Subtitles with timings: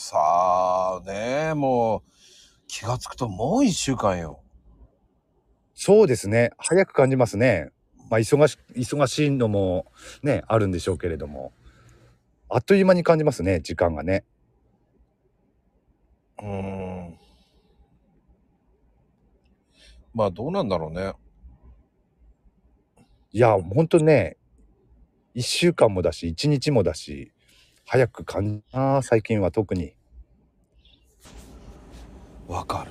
[0.00, 2.10] さあね、もう
[2.68, 4.40] 気がつくともう一週間よ。
[5.74, 6.52] そうですね。
[6.56, 7.70] 早く感じますね。
[8.08, 9.86] まあ、忙し、忙しいのも
[10.22, 11.52] ね、あるんでしょうけれども。
[12.48, 14.24] あっという間に感じますね、時間がね。
[16.40, 17.18] うーん。
[20.14, 21.12] まあどうなんだろうね。
[23.32, 24.36] いや、ほんとね、
[25.34, 27.32] 1週間もだし、1日もだし、
[27.90, 29.94] 早く感じな、最近は特に。
[32.46, 32.90] わかる。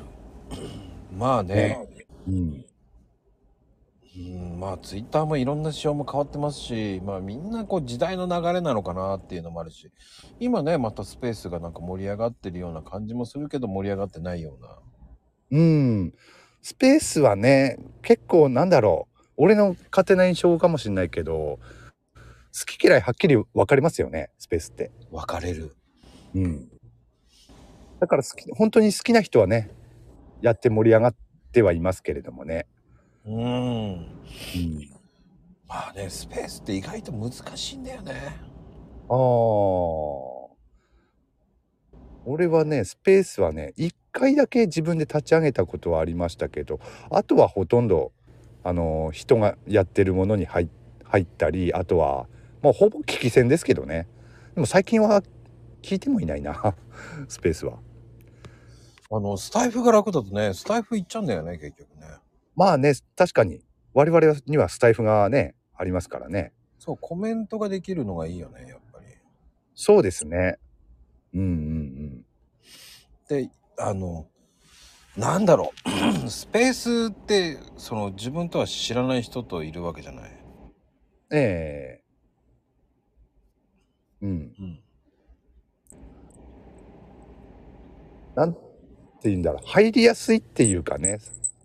[1.15, 1.87] まあねね。
[2.27, 2.65] うん。
[4.17, 9.91] うん、まあツイッターもいろんな仕様も変わってますし、まあみんなこう時代の流れなのかなっていうのもあるし、
[10.39, 15.59] 今ね、またスペースがなんか盛り上がってるような感じもするけど盛り上がってないような。
[15.59, 16.13] うん。
[16.63, 19.17] スペースはね、結構なんだろう。
[19.37, 21.59] 俺の勝手な印象かもしんないけど、
[22.57, 24.89] 好き嫌いはっきり分かりますよね、スペースって。
[25.11, 25.75] 分かれる。
[26.33, 26.69] うん。
[27.99, 29.69] だから好き、本当に好きな人はね、
[30.41, 31.15] やって盛り上がっ
[31.51, 32.65] てはいますけれどもね。
[33.25, 33.35] うん。
[33.35, 34.07] うん。
[35.67, 38.13] まあね、スペースって意外と難しいんだよね。
[39.09, 39.17] ああ。
[42.25, 46.79] 俺はね、スペースはね、一回だけ自分で立ち上げたことはありましたけど、
[47.11, 48.11] あとはほとんど、
[48.63, 50.69] あの、人がやってるものに入
[51.03, 52.27] 入ったり、あとは、
[52.67, 54.09] もうほぼ聞き戦ですけどね。
[54.53, 55.23] でも最近は
[55.81, 56.75] 聞いてもいないな、
[57.29, 57.79] スペースは。
[59.09, 62.07] あの、スタイフが楽だとね、スタイフ行っちゃうんだよね、結局ね。
[62.57, 63.61] まあね、確かに、
[63.93, 66.51] 我々にはスタイフがね、ありますからね。
[66.77, 69.05] そう、コメントができるのがいいよね、やっぱり。
[69.73, 70.59] そうですね。
[71.33, 72.25] うんうんうん。
[73.29, 74.27] で、あの、
[75.15, 75.71] なんだろ
[76.25, 76.27] う。
[76.29, 80.31] スペースって、その自分とは知らない人といるわけじゃない。
[81.31, 81.96] ええ
[84.21, 84.29] うん。
[84.29, 84.79] うん。
[88.35, 88.59] なんて
[89.23, 89.67] 言うんだろう。
[89.67, 91.19] 入りやすいっていうかね。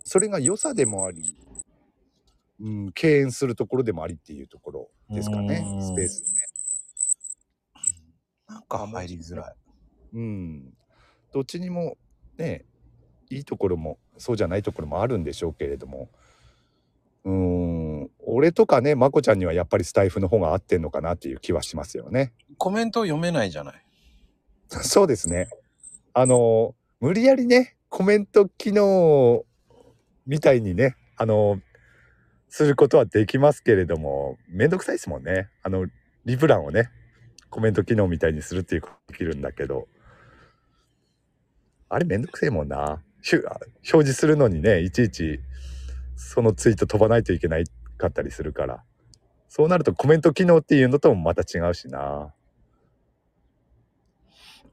[0.05, 1.23] それが良さでもあり、
[2.61, 5.77] うん、敬遠するところでもありっていうところですかねう。
[5.79, 6.29] んスペースね。
[8.48, 9.55] なんか入りづらい。
[10.14, 10.74] うん。
[11.33, 11.96] どっちにも
[12.39, 12.64] ね、
[13.30, 16.11] いいところもそうじゃないところもあるんでしょうけれども。
[17.24, 17.82] うーん。
[18.35, 22.33] 俺とかね、まこちゃんにはやっぱりスタイフの方が合ってんのかなっていう気はしますよね。
[22.57, 23.75] コメント読めないじゃない。
[24.69, 25.48] そうですね。
[26.15, 29.45] あの、無理やりね、コメント機能
[30.27, 31.61] みたいにね、あの、
[32.48, 35.51] することはできますけれども、めんどくさいですもんね。
[35.63, 35.87] あの、
[36.25, 36.91] リプ欄をね、
[37.51, 39.89] コメント機能みたいにするっていうことができるんだけど、
[41.91, 43.03] あれめんどくせえもんな。
[43.31, 43.47] 表
[43.85, 45.41] 示するのにね、いちいち、
[46.17, 47.64] そのツイート飛ばないといけない
[48.02, 48.85] かったりするから。
[49.48, 52.35] そうなるとコメント機能っていうのともまた違うしな。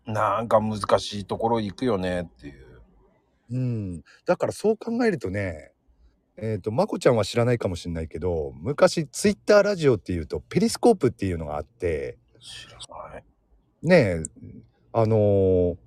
[0.06, 2.81] なんか難しいところ行くよねっていう。
[3.51, 4.03] うん。
[4.25, 5.72] だからそう考えるとね、
[6.38, 13.23] えっ、と、まこちゃんは知らないかもしれないけど、昔ツイッターラジオっていうと、ペリスコープっていうのがあって、知らない。
[13.84, 14.23] ねえ、
[14.94, 15.78] あのー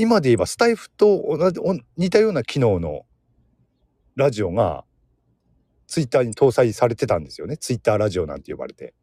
[0.00, 3.04] 今で言えばスタイフと同じお似たような機能の
[4.14, 4.84] ラジオが
[5.88, 7.56] ツイッターに搭載されてたんですよね。
[7.56, 8.94] ツイッターラジオなんて呼ばれて。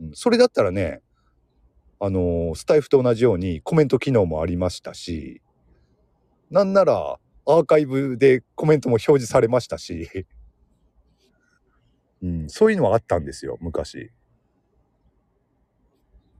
[0.00, 1.02] うん、それだったらね、
[2.00, 5.42] あのースタイフと同じようにコメント機能もありましたし、
[6.48, 10.08] なんならアーカイブでコメントも表示されましたし、
[12.22, 14.12] うん、そういうのはあったんですよ、昔。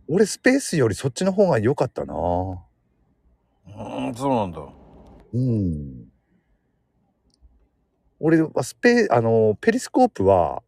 [0.08, 4.60] 俺スペースよりそっちの方が良かったなうーん、そうなんだ。
[5.34, 6.08] うん。
[8.20, 10.62] 俺はスペ、あの、ペリスコープは、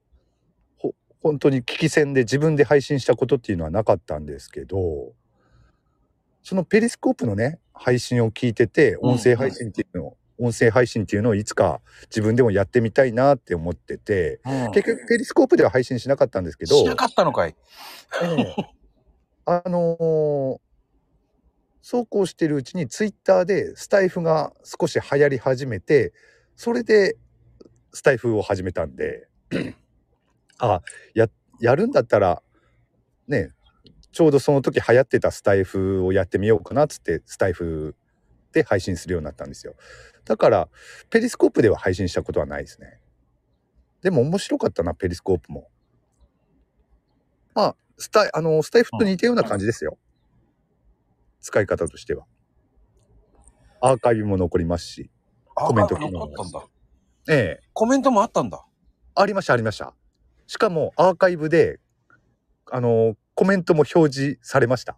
[0.77, 5.13] ほ、本当に聞き戦で自分で配信したことっていうのはなかったんですけど、
[6.43, 14.73] そのペリスコープのね、配信を聞いてて、うん音声配信っていうのを、音声配信っていうのをいつか自分でもやってみたいなって思ってて、うん。
[14.73, 17.55] 結局ペリスコープでは配信しなかったんですけど、しなかったのかい？
[18.23, 18.55] ええ
[19.45, 20.61] あのー
[21.83, 26.13] そうこうしてるうちにツイッターでスタイフが少し流行り始めて
[26.55, 27.17] それで
[27.93, 29.29] スタイフを始めたんで
[30.59, 30.83] あ
[31.15, 31.29] や
[31.61, 32.43] やるんだったら
[33.27, 33.53] ね
[34.13, 37.95] ちょうどその時流行ってたスタイフをやってみようかなっつってスタイフ
[38.53, 39.75] で配信するようになったんですよ。
[40.25, 40.69] だから
[41.09, 43.01] ペリスコープでは配信したことはないですね。
[44.03, 45.69] でも面白かったなペリスコープも。
[47.55, 49.99] まあスタイあのスタイフと似たような感じですよ、
[51.41, 52.27] 使い方としては。
[53.81, 55.11] アーカイブも残りますし
[55.55, 56.67] コメントあ残ったんだ。
[57.29, 58.65] ええコメントもあったんだ。
[59.15, 59.95] ありましたありました
[60.47, 61.81] しかもアーカイブで
[62.71, 64.97] あのコメントも表示されました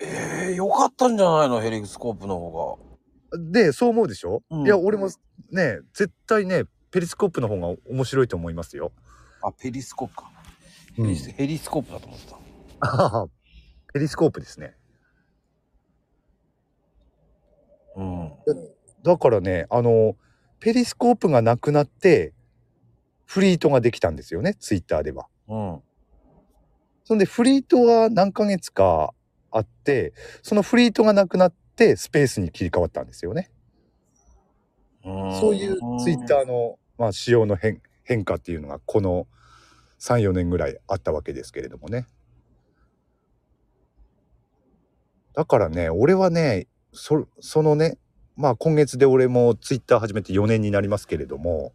[0.00, 1.60] ええよかったんじゃないの？
[1.60, 2.78] ヘリスコープの方
[3.32, 5.08] で、そう思うでしょ、うんいや、俺も
[5.52, 8.92] ね、絶対ね、ペリスコープの方が面白いと思いますよ。
[9.40, 9.48] が。
[9.50, 10.30] あ、ペリスコープか。
[10.96, 12.36] ヘうんリスヘリスコープだと思ってた。
[12.80, 13.26] ああ
[13.92, 14.74] ペリスコープですね。
[17.96, 18.32] うん。
[19.04, 20.16] だからね、あの、
[20.60, 22.32] ペリスコープがなくなって、
[23.24, 25.26] フリートができたんですよね、ツイッターでは。
[25.48, 25.82] うん。
[27.04, 29.14] そんで、フリートは何ヶ月か
[29.50, 30.12] あって、
[30.42, 33.50] そのフリートがなくなって、スペースに切り替わったんですよね。
[35.02, 39.26] そういうツイッターの、まあ、仕様の変変化っていうのが、この
[40.00, 42.06] 3、4年ぐらいあったわけですけれどもね。
[45.32, 47.98] だからね、俺はね、そそのね、
[48.40, 51.74] まあ今月で俺もツイッター始めて4年になりますけれども、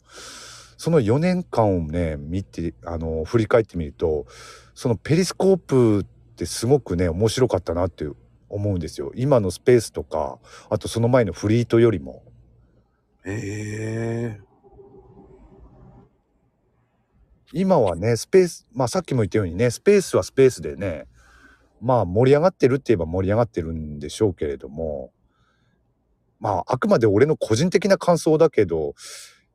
[0.77, 4.25] その4年間をね、見て、あの、振り返ってみると、
[4.73, 8.07] そのペリスコープってすごくね、面白かったなって
[8.49, 9.11] 思うんですよ。
[9.15, 10.39] 今のスペースとか、
[10.71, 12.23] あとその前のフリートよりも。
[13.25, 14.41] ええ
[17.53, 21.05] 今はね、スペース、まあさっきも言ったようにね、スペースはスペースでね、
[21.79, 25.11] まあ盛り上がってるって言えば盛り上がってるんでしょうけれども、
[26.45, 28.93] まああくまで俺の個人的な感想だけど、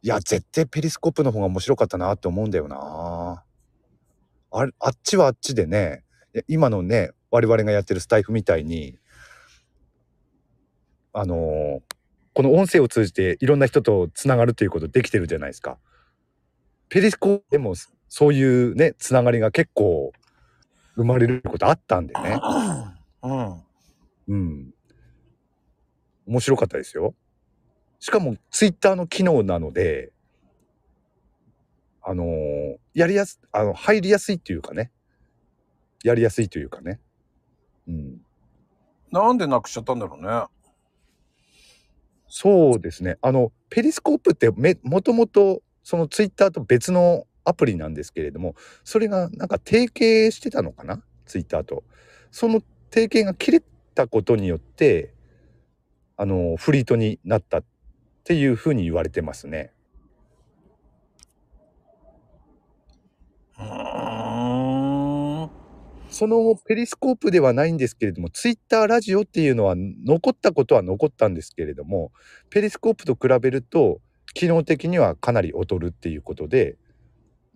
[0.03, 3.45] いや、絶対ペリスコープの方が面白かったなって思うんだよな。
[4.51, 6.03] あれあっちはあっちでね、
[6.49, 8.99] 今のね、我々がやってるスタイフみたいに、
[11.13, 11.81] あのー
[12.33, 15.79] この音声を通じていろんな人とつながるということできてるじゃないですか。
[16.89, 17.75] ペリスコープでも
[18.09, 20.13] そういうね、つながりが結構
[20.95, 22.41] 生まれることあったんでね。
[23.23, 23.63] うん。
[24.29, 24.71] うん。
[26.31, 27.17] 面白かったですよ。
[27.99, 30.13] しかもツイッターの機能なので、
[32.03, 34.93] あのーやりやす、あの、入りやすいっていうかね。
[36.05, 37.01] やりやすいというかね。
[37.89, 38.21] うん。
[39.11, 40.45] なんでなくしちゃったんだろうね。
[42.29, 43.19] そうですね。
[43.21, 48.55] あの、ペリスコープってめ、もともと、そのツイッターと別のアプリなんですけれども、
[48.85, 51.03] それがなんか提携してたのかな？
[51.27, 51.83] ツイッターと。
[52.31, 53.63] その提携が切れ
[53.95, 55.13] たことによって、
[56.21, 57.65] あの、フリートになったっ
[58.25, 59.73] ていうふうに言われてますね。
[66.11, 72.13] そのペリスコープではないんですけれども、ツイッターラジオっていうのは残ったことは残ったんですけれども、
[72.51, 74.03] ペリスコープと比べると、
[74.35, 76.77] 機能的にはかなり劣るっていうことで、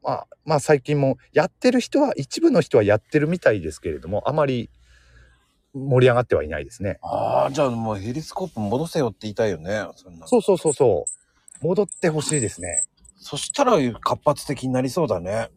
[0.02, 4.70] まあ、まあ最近もやってる人は、一部の人はやってるみたいですけれども、あまり
[5.74, 6.98] 盛り上がってはいないですね。
[7.02, 9.86] ああ、じゃあもうヘリスコープ戻せよって言いたいよね。
[9.96, 11.06] そんなそうそうそうそ
[11.62, 11.66] う。
[11.66, 12.84] 戻ってほしいですね。
[13.16, 15.50] そしたら活発的になりそうだね。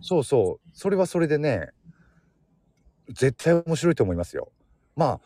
[0.00, 0.68] そうそう。
[0.74, 1.68] それはそれでね、
[3.08, 4.50] 絶対面白いと思いますよ。
[4.96, 5.20] まあ、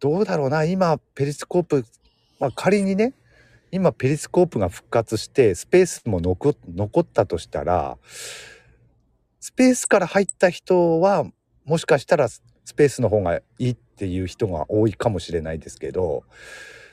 [0.00, 0.64] どうだろうな。
[0.64, 1.84] 今、ペリスコープ、
[2.38, 3.14] まあ仮にね、
[3.72, 7.98] 今ペリスコープが復活して、スペースも残残ったとしたら、
[9.40, 11.24] スペースから入った人は、
[11.64, 12.28] もしかしたら
[12.66, 16.24] スペースの方がいいっていう人が多いかもしれないですけど、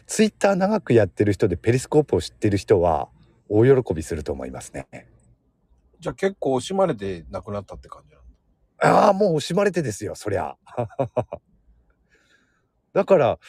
[0.06, 3.10] ツイッター長くやってる人でペリスコープを知ってる人は、
[3.50, 4.88] 大喜びすると思いますね。
[6.00, 8.24] じゃあ結構惜しまれてなくなったって感じなん
[8.94, 9.06] だ。
[9.06, 10.56] ああ、もう惜しまれてですよ、そりゃ。
[12.94, 13.40] だから、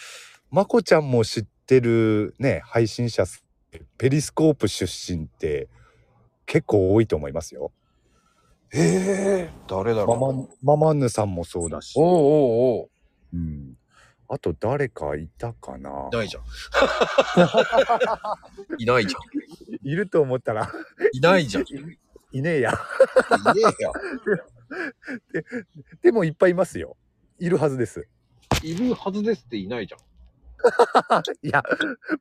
[0.51, 3.25] まこちゃんも知ってるね、配信者、
[3.99, 5.69] ペリスコープ出身って
[6.47, 7.71] 結構多いと思いますよ。
[8.73, 12.03] ええ誰だマろマ、ママンヌさんもそうだしう。
[12.03, 12.21] おうおう
[12.81, 12.89] おう
[13.35, 13.75] うん。
[14.29, 16.45] あと誰かいたかないないじゃん。
[18.79, 19.89] いないじゃん。
[19.89, 20.71] いると思ったら、
[21.13, 21.65] いないじゃん。
[21.65, 21.67] い
[22.33, 22.73] いねえや。
[22.73, 22.79] ね
[23.81, 23.93] えよ。
[26.03, 26.97] でもいっぱいいますよ。
[27.39, 28.09] いるはずです。
[28.63, 30.01] いるはずですっていないじゃん。
[31.43, 31.63] いや、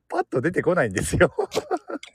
[0.08, 1.32] パッと出てこないんですよ。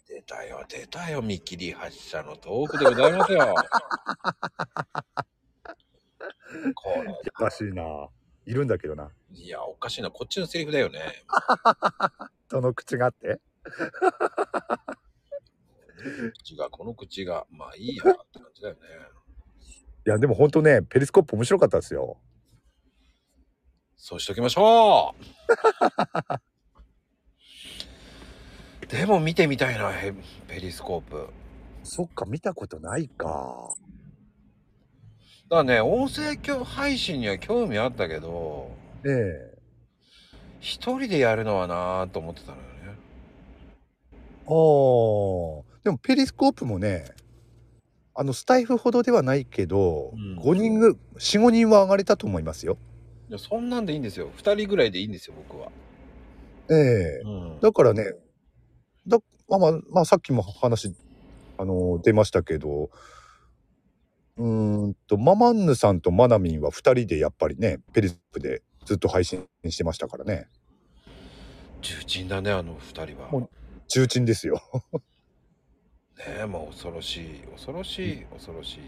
[0.08, 3.56] 出たよ、出たよ、見切り発車のトークでございますよ。
[6.76, 7.84] これ、おかしいな。
[8.46, 9.12] いるんだけどな。
[9.32, 10.10] いや、おかしいな。
[10.10, 11.24] こっちのセリフだよね。
[12.50, 13.40] その口があって？
[16.44, 18.82] 口が、この口が、まあいいやって感じだよね。
[20.08, 22.18] いや、でも本当ね、ペリスコープ面白かったですよ。
[24.01, 25.13] そうしときましょ
[28.82, 30.13] うでも見てみたいな、ヘ
[30.48, 31.27] ペリスコープ。
[31.84, 33.75] そっか、見たことないか。
[35.50, 38.72] だからね、音声配信には興味あったけど、
[39.06, 39.60] ええ
[40.62, 42.70] 一人でやるのはなぁと思ってたのよね。
[44.13, 44.53] あ
[45.70, 45.79] あ。
[45.84, 47.06] でもペリスコープもね、
[48.15, 52.77] あの、スタイフほどではないけど、うん5人ぐ、4、5人は上がれたと思いますよ。
[53.30, 54.32] いや、そんなんでいいんですよ。
[54.36, 55.72] 二人ぐらいでいいんですよ、僕は。
[56.72, 57.60] ええうん。
[57.60, 58.14] だからね、
[59.08, 60.94] だまあまあ、まあ、さっきも話、
[61.58, 62.90] あの出ましたけど、
[64.38, 70.48] うーんと、ママンヌさんとマナミンは二人でやっぱりね、ペリスプでずっと配信してましたからね。
[71.82, 73.30] 重鎮だね、あの二人は。
[73.30, 73.50] もう
[73.90, 74.62] 重鎮ですよ。
[76.18, 78.80] ねえ、もう恐ろしい、恐ろしい、恐ろしい。